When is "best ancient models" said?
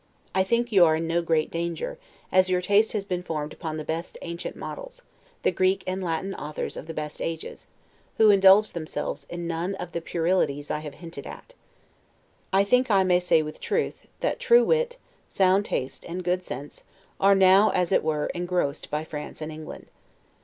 3.83-5.03